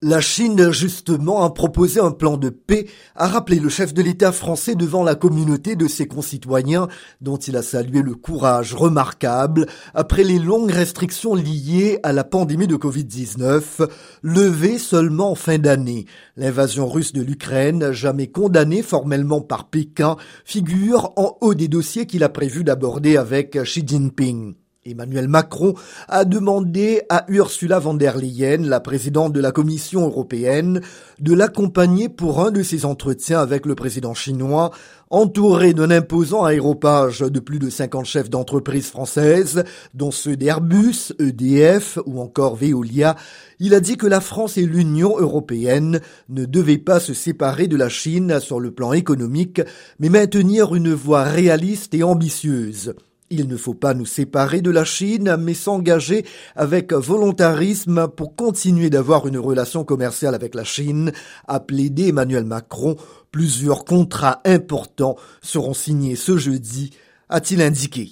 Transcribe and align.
La 0.00 0.20
Chine, 0.20 0.70
justement, 0.70 1.42
a 1.42 1.50
proposé 1.50 1.98
un 1.98 2.12
plan 2.12 2.36
de 2.36 2.50
paix, 2.50 2.86
a 3.16 3.26
rappelé 3.26 3.58
le 3.58 3.68
chef 3.68 3.92
de 3.92 4.00
l'État 4.00 4.30
français 4.30 4.76
devant 4.76 5.02
la 5.02 5.16
communauté 5.16 5.74
de 5.74 5.88
ses 5.88 6.06
concitoyens, 6.06 6.86
dont 7.20 7.36
il 7.36 7.56
a 7.56 7.62
salué 7.62 8.02
le 8.02 8.14
courage 8.14 8.74
remarquable 8.74 9.66
après 9.94 10.22
les 10.22 10.38
longues 10.38 10.70
restrictions 10.70 11.34
liées 11.34 11.98
à 12.04 12.12
la 12.12 12.22
pandémie 12.22 12.68
de 12.68 12.76
Covid-19, 12.76 13.90
levées 14.22 14.78
seulement 14.78 15.32
en 15.32 15.34
fin 15.34 15.58
d'année. 15.58 16.06
L'invasion 16.36 16.86
russe 16.86 17.12
de 17.12 17.22
l'Ukraine, 17.22 17.90
jamais 17.90 18.28
condamnée 18.28 18.82
formellement 18.82 19.40
par 19.40 19.68
Pékin, 19.68 20.14
figure 20.44 21.12
en 21.16 21.38
haut 21.40 21.54
des 21.54 21.66
dossiers 21.66 22.06
qu'il 22.06 22.22
a 22.22 22.28
prévu 22.28 22.62
d'aborder 22.62 23.16
avec 23.16 23.58
Xi 23.60 23.82
Jinping. 23.84 24.54
Emmanuel 24.88 25.28
Macron 25.28 25.74
a 26.08 26.24
demandé 26.24 27.02
à 27.08 27.24
Ursula 27.28 27.78
von 27.78 27.94
der 27.94 28.16
Leyen, 28.16 28.62
la 28.62 28.80
présidente 28.80 29.32
de 29.32 29.40
la 29.40 29.52
Commission 29.52 30.06
européenne, 30.06 30.80
de 31.20 31.34
l'accompagner 31.34 32.08
pour 32.08 32.40
un 32.40 32.50
de 32.50 32.62
ses 32.62 32.84
entretiens 32.84 33.40
avec 33.40 33.66
le 33.66 33.74
président 33.74 34.14
chinois, 34.14 34.70
entouré 35.10 35.74
d'un 35.74 35.90
imposant 35.90 36.44
aéropage 36.44 37.20
de 37.20 37.40
plus 37.40 37.58
de 37.58 37.70
50 37.70 38.04
chefs 38.04 38.30
d'entreprise 38.30 38.86
françaises, 38.86 39.64
dont 39.94 40.10
ceux 40.10 40.36
d'Airbus, 40.36 41.12
EDF 41.18 41.98
ou 42.06 42.20
encore 42.20 42.56
Veolia. 42.56 43.16
Il 43.58 43.74
a 43.74 43.80
dit 43.80 43.96
que 43.96 44.06
la 44.06 44.20
France 44.20 44.56
et 44.56 44.66
l'Union 44.66 45.18
européenne 45.18 46.00
ne 46.28 46.44
devaient 46.44 46.78
pas 46.78 47.00
se 47.00 47.14
séparer 47.14 47.66
de 47.66 47.76
la 47.76 47.88
Chine 47.88 48.40
sur 48.40 48.60
le 48.60 48.70
plan 48.70 48.92
économique, 48.92 49.60
mais 49.98 50.08
maintenir 50.08 50.74
une 50.74 50.92
voie 50.92 51.24
réaliste 51.24 51.94
et 51.94 52.02
ambitieuse. 52.02 52.94
Il 53.30 53.46
ne 53.46 53.56
faut 53.58 53.74
pas 53.74 53.92
nous 53.92 54.06
séparer 54.06 54.62
de 54.62 54.70
la 54.70 54.84
Chine, 54.84 55.36
mais 55.38 55.52
s'engager 55.52 56.24
avec 56.56 56.92
volontarisme 56.94 58.08
pour 58.08 58.34
continuer 58.34 58.88
d'avoir 58.88 59.26
une 59.26 59.38
relation 59.38 59.84
commerciale 59.84 60.34
avec 60.34 60.54
la 60.54 60.64
Chine, 60.64 61.12
a 61.46 61.60
plaidé 61.60 62.08
Emmanuel 62.08 62.44
Macron. 62.44 62.96
Plusieurs 63.30 63.84
contrats 63.84 64.40
importants 64.46 65.16
seront 65.42 65.74
signés 65.74 66.16
ce 66.16 66.38
jeudi, 66.38 66.92
a-t-il 67.28 67.60
indiqué. 67.60 68.06